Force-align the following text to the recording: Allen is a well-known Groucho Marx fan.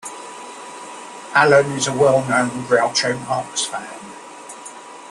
Allen 1.35 1.73
is 1.73 1.85
a 1.85 1.93
well-known 1.93 2.49
Groucho 2.65 3.19
Marx 3.27 3.65
fan. 3.65 3.99